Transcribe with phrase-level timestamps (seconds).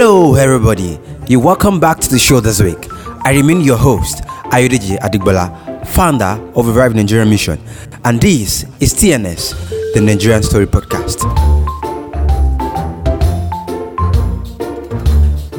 [0.00, 0.96] Hello, everybody.
[1.26, 2.78] You welcome back to the show this week.
[3.24, 7.58] I remain your host, Ayodeji Adigbola, founder of Revive Nigerian Mission,
[8.04, 11.24] and this is TNS, the Nigerian Story Podcast.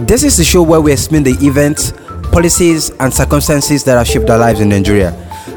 [0.08, 1.92] This is the show where we explain the events,
[2.32, 5.12] policies, and circumstances that have shaped our lives in Nigeria,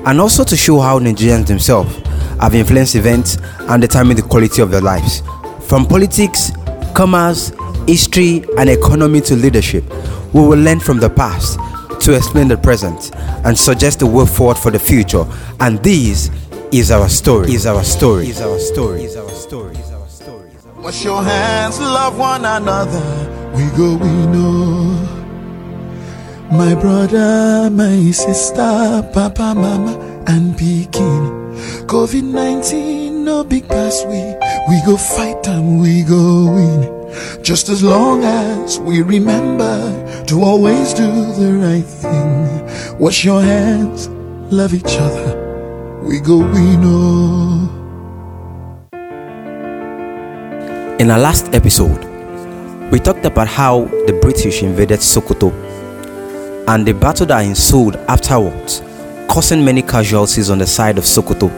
[0.07, 1.95] and also to show how Nigerians themselves
[2.41, 5.23] have influenced events and determined the quality of their lives.
[5.69, 6.51] From politics,
[6.97, 7.53] commerce,
[7.87, 9.85] history, and economy to leadership,
[10.33, 11.59] we will learn from the past
[12.03, 13.15] to explain the present
[13.45, 15.25] and suggest the way forward for the future.
[15.61, 16.31] And this
[16.73, 17.53] is our story.
[17.53, 18.29] Is our story.
[18.29, 19.05] Is our story.
[19.05, 19.75] Is our story.
[19.77, 20.51] Is our story.
[20.79, 23.53] Wash your hands, love one another.
[23.55, 25.09] We go, we know.
[26.51, 31.43] My brother, my sister, papa, mama, and Pekin.
[31.87, 34.19] COVID 19, no big pass, we,
[34.69, 37.02] we go fight and we go win.
[37.43, 42.99] Just as long as we remember to always do the right thing.
[42.99, 44.09] Wash your hands,
[44.53, 46.01] love each other.
[46.03, 47.69] We go, we know.
[50.99, 52.05] In our last episode,
[52.91, 55.51] we talked about how the British invaded Sokoto
[56.69, 58.83] and the battle that ensued afterwards,
[59.29, 61.51] causing many casualties on the side of Sokoto.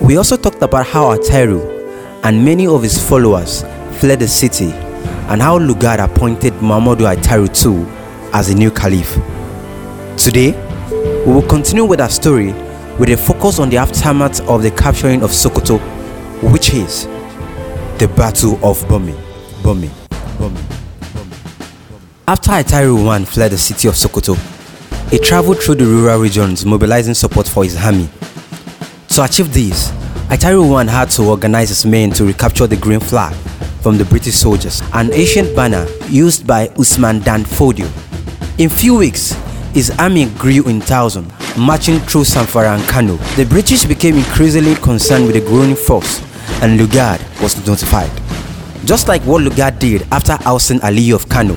[0.00, 3.62] We also talked about how Attahiru and many of his followers
[3.98, 4.70] fled the city
[5.28, 9.12] and how Lugard appointed Muhammadu Attahiru II as the new caliph.
[10.16, 10.52] Today,
[11.26, 12.52] we will continue with our story
[12.98, 15.78] with a focus on the aftermath of the capturing of Sokoto,
[16.52, 17.06] which is
[17.98, 19.14] the Battle of Burmi.
[19.62, 19.88] Burmi.
[20.38, 20.64] Burmi.
[22.28, 24.36] After Attahiru I fled the city of Sokoto,
[25.10, 28.08] he traveled through the rural regions mobilizing support for his army.
[29.08, 29.90] To achieve this,
[30.28, 33.34] Attahiru I had to organize his men to recapture the green flag
[33.80, 37.86] from the British soldiers, an ancient banner used by Usman Dan Fodio.
[38.58, 39.32] In few weeks,
[39.72, 43.16] his army grew in thousand, marching through Zamfara and Kano.
[43.36, 46.20] The British became increasingly concerned with the growing force,
[46.62, 48.10] and Lugard was notified.
[48.84, 51.54] Just like what Lugard did after ousting Ali of Kano,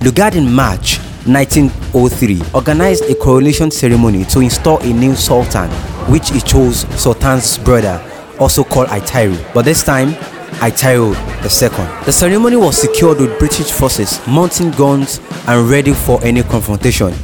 [0.00, 5.68] Lugard in March 1903 organized a coronation ceremony to install a new sultan,
[6.10, 8.00] which he chose Sultan's brother,
[8.38, 9.36] also called Attahiru.
[9.52, 10.14] But this time,
[10.60, 11.14] Attahiru
[11.44, 12.04] II.
[12.04, 17.14] The ceremony was secured with British forces mounting guns and ready for any confrontation.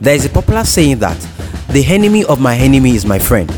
[0.00, 1.18] There is a popular saying that
[1.70, 3.48] the enemy of my enemy is my friend.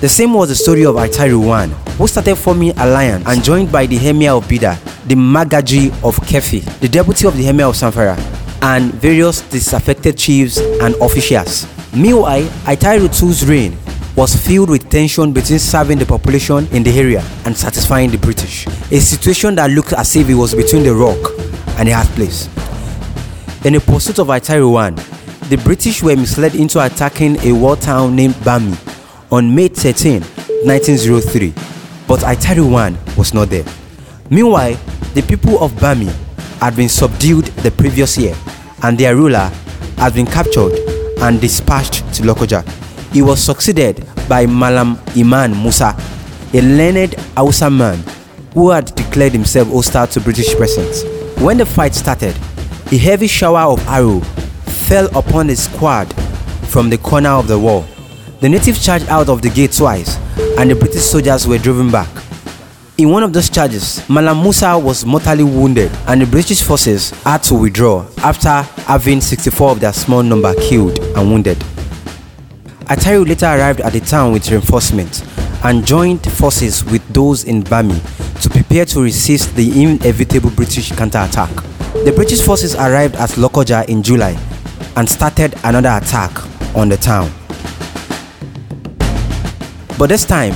[0.00, 1.66] The same was the story of Attahiru I,
[1.96, 4.76] who started forming alliance and joined by the Emir of Bida,
[5.08, 8.18] the Magaji of Kefi, the deputy of the Emir of Zamfara,
[8.62, 11.66] and various disaffected chiefs and officials.
[11.94, 13.78] Meanwhile, Attahiru II's reign
[14.16, 18.66] was filled with tension between serving the population in the area and satisfying the British,
[18.66, 21.18] a situation that looked as if it was between the rock
[21.78, 22.48] and a hard place.
[23.64, 24.90] In a pursuit of Attahiru I,
[25.48, 28.76] the British were misled into attacking a war town named Burmi
[29.32, 30.22] on May 13,
[30.64, 31.50] 1903,
[32.06, 33.64] but Attahiru I was not there.
[34.30, 34.74] Meanwhile,
[35.14, 36.12] the people of Burmi
[36.60, 38.36] had been subdued the previous year
[38.84, 39.50] and their ruler
[39.98, 40.72] had been captured
[41.20, 42.83] and dispatched to Lokoja.
[43.14, 45.96] He was succeeded by Malam Iman Musa,
[46.52, 48.02] a learned Hausa man
[48.54, 51.04] who had declared himself hostile to British presence.
[51.40, 52.34] When the fight started,
[52.90, 54.18] a heavy shower of arrow
[54.88, 56.12] fell upon the squad
[56.66, 57.86] from the corner of the wall.
[58.40, 60.16] The natives charged out of the gate twice,
[60.58, 62.08] and the British soldiers were driven back.
[62.98, 67.44] In one of those charges, Malam Musa was mortally wounded, and the British forces had
[67.44, 71.64] to withdraw after having 64 of their small number killed and wounded.
[72.86, 75.22] Attahiru later arrived at the town with reinforcements
[75.64, 77.98] and joined forces with those in Burmi
[78.42, 81.48] to prepare to resist the inevitable British counterattack.
[82.04, 84.38] The British forces arrived at Lokoja in July
[84.96, 86.30] and started another attack
[86.76, 87.30] on the town.
[89.98, 90.54] But this time,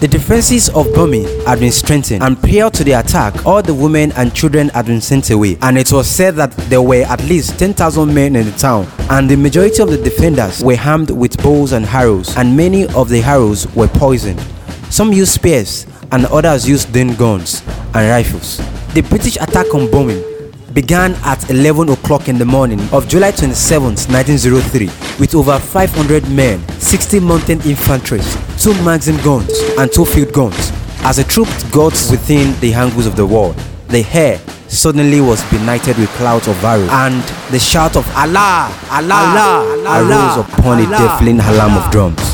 [0.00, 4.12] the defenses of Bumi had been strengthened, and prior to the attack, all the women
[4.12, 5.58] and children had been sent away.
[5.60, 9.28] And it was said that there were at least 10,000 men in the town, and
[9.28, 13.22] the majority of the defenders were armed with bows and arrows, and many of the
[13.22, 14.40] arrows were poisoned.
[14.88, 17.62] Some used spears, and others used din guns
[17.94, 18.58] and rifles.
[18.94, 20.37] The British attack on Bumi
[20.80, 24.86] began at 11 o'clock in the morning of July 27, 1903,
[25.18, 28.20] with over 500 men, 60 mounted infantry,
[28.58, 30.70] two magazine guns, and two field guns.
[31.02, 33.54] As the troops got within the angles of the wall,
[33.88, 34.38] the air
[34.68, 40.36] suddenly was benighted with clouds of arrows, and the shout of Allah, Allah, Allah, Allah
[40.38, 42.27] arose upon a deafening alarm of drums.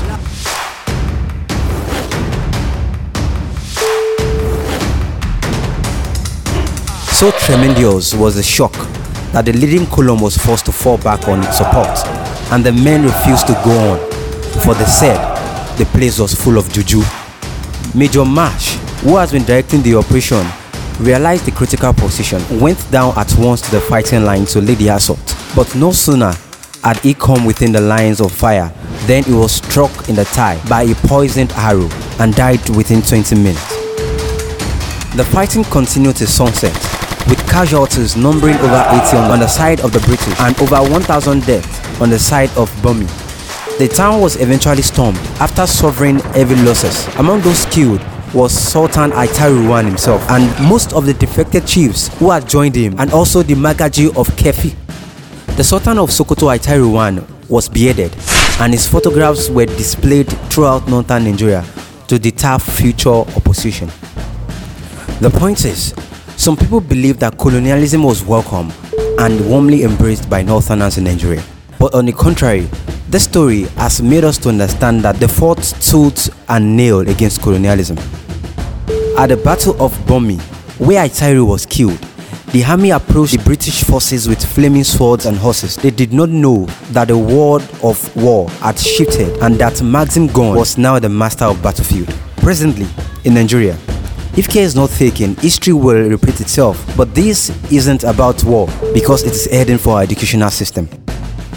[7.24, 8.74] So tremendous was the shock
[9.32, 11.88] that the leading column was forced to fall back on its support
[12.52, 13.98] and the men refused to go on
[14.60, 15.16] for they said
[15.78, 17.00] the place was full of juju.
[17.94, 20.46] Major Marsh, who has been directing the operation,
[21.00, 24.88] realized the critical position, went down at once to the fighting line to lead the
[24.88, 25.34] assault.
[25.56, 26.34] But no sooner
[26.82, 28.70] had he come within the lines of fire
[29.06, 31.88] than he was struck in the thigh by a poisoned arrow
[32.20, 33.74] and died within 20 minutes.
[35.16, 36.74] The fighting continued till sunset,
[37.28, 42.00] with casualties numbering over 80 on the side of the British and over 1,000 deaths
[42.00, 43.08] on the side of Burmi.
[43.78, 47.06] The town was eventually stormed after suffering heavy losses.
[47.16, 48.00] Among those killed
[48.32, 53.12] was Sultan Aitaruwan himself and most of the defected chiefs who had joined him and
[53.12, 54.74] also the Magaji of Kefi.
[55.56, 58.14] The Sultan of Sokoto Aitaruwan was beheaded
[58.60, 61.64] and his photographs were displayed throughout northern Nigeria
[62.08, 63.88] to deter future opposition.
[65.20, 65.94] The point is,
[66.44, 68.70] some people believe that colonialism was welcome
[69.18, 71.42] and warmly embraced by northerners in Nigeria.
[71.78, 72.68] But on the contrary,
[73.08, 77.96] this story has made us to understand that the fought tooth and nail against colonialism.
[79.16, 80.38] At the Battle of Burmi,
[80.78, 81.96] where Attahiru was killed,
[82.52, 85.76] the army approached the British forces with flaming swords and horses.
[85.76, 90.54] They did not know that the word of war had shifted and that Maxim Gun
[90.54, 92.14] was now the master of battlefield.
[92.36, 92.86] Presently,
[93.24, 93.78] in Nigeria,
[94.36, 96.84] if care is not taken, history will repeat itself.
[96.96, 100.86] But this isn't about war because it is heading for our educational system.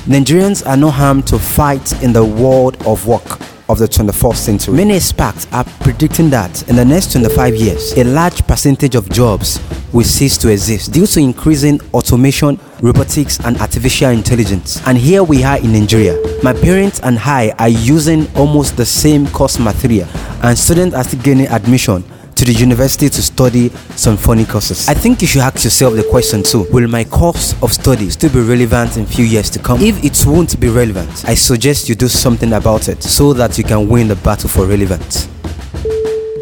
[0.06, 4.75] Nigerians are not harmed to fight in the world of work of the 21st century.
[4.75, 9.59] Many experts are predicting that in the next 25 years, a large percentage of jobs
[9.91, 14.81] will cease to exist due to increasing automation, robotics, and artificial intelligence.
[14.85, 16.15] And here we are in Nigeria.
[16.44, 20.07] My parents and I are using almost the same course material,
[20.44, 22.03] and students are still gaining admission
[22.38, 24.88] to the university to study some funny courses.
[24.88, 28.31] I think you should ask yourself the question too Will my course of study still
[28.31, 29.81] be relevant in few years to come?
[29.81, 33.63] If it won't be relevant, I suggest you do something about it so that you
[33.63, 35.28] can win the battle for relevance.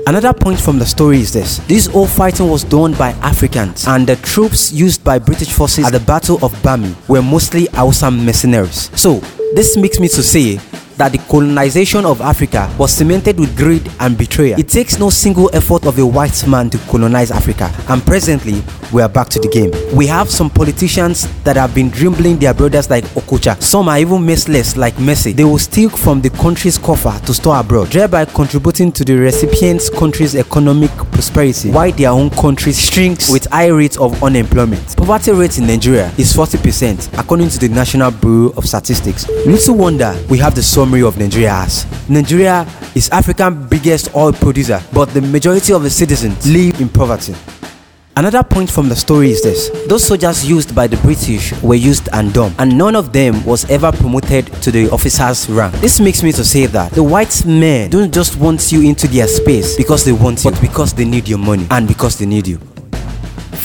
[0.07, 4.05] Another point from the story is this this whole fighting was done by Africans, and
[4.05, 8.91] the troops used by British forces at the Battle of Burmi were mostly Hausa mercenaries.
[8.99, 9.19] So,
[9.55, 10.59] this makes me to say
[10.97, 14.59] that the colonization of Africa was cemented with greed and betrayal.
[14.59, 18.63] It takes no single effort of a white man to colonize Africa, and presently
[18.93, 19.71] we are back to the game.
[19.95, 23.61] We have some politicians that have been dribbling their brothers like Okocha.
[23.61, 25.35] Some are even merciless like Messi.
[25.35, 29.89] They will steal from the country's coffer to store abroad, thereby contributing to the recipient's
[29.89, 34.95] country's economic prosperity, while their own country shrinks with high rates of unemployment.
[34.97, 39.27] Poverty rate in Nigeria is 40% according to the National Bureau of Statistics.
[39.47, 44.81] Little wonder we have the summary of Nigeria as Nigeria is Africa's biggest oil producer,
[44.93, 47.33] but the majority of the citizens live in poverty.
[48.17, 52.07] Another point from the story is this those soldiers used by the British were used
[52.13, 55.75] and dumb, and none of them was ever promoted to the officer's rank.
[55.81, 59.27] This makes me to say that the white men don't just want you into their
[59.27, 62.47] space because they want you, but because they need your money and because they need
[62.47, 62.57] you.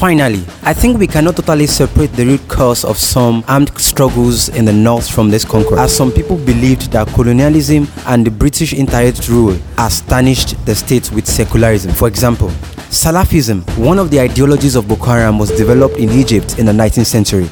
[0.01, 4.65] Finally, I think we cannot totally separate the root cause of some armed struggles in
[4.65, 9.29] the north from this conquest, as some people believed that colonialism and the British interred
[9.29, 11.93] rule has tarnished the state with secularism.
[11.93, 12.51] For example,
[12.91, 17.07] Salafism, one of the ideologies of Boko Haram, was developed in Egypt in the 19th
[17.07, 17.49] century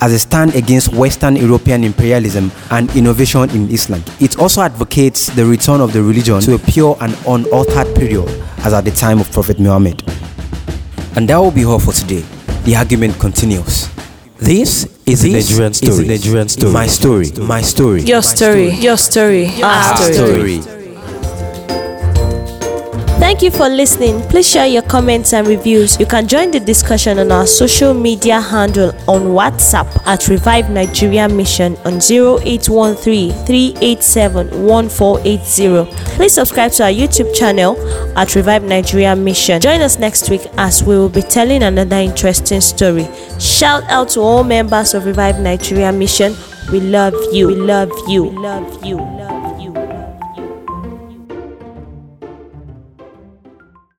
[0.00, 4.02] as a stand against Western European imperialism and innovation in Islam.
[4.18, 8.26] It also advocates the return of the religion to a pure and unaltered period
[8.64, 10.02] as at the time of Prophet Muhammad.
[11.16, 12.24] And that will be all for today.
[12.64, 13.88] The argument continues.
[14.38, 15.92] This is the Nigerian story.
[15.92, 16.72] Is Nigerian story.
[16.72, 17.30] My story.
[17.46, 18.02] My story.
[18.02, 18.70] Your story.
[18.70, 19.62] Your story.
[19.62, 20.79] Our story.
[23.30, 24.22] Thank you for listening.
[24.22, 26.00] Please share your comments and reviews.
[26.00, 31.28] You can join the discussion on our social media handle on WhatsApp at Revive Nigeria
[31.28, 36.16] Mission on 0813 387 1480.
[36.16, 37.78] Please subscribe to our YouTube channel
[38.18, 39.60] at Revive Nigeria Mission.
[39.60, 43.08] Join us next week as we will be telling another interesting story.
[43.38, 46.34] Shout out to all members of Revive Nigeria Mission.
[46.72, 47.46] We love you.
[47.46, 48.24] We love you.
[48.24, 49.29] We love you.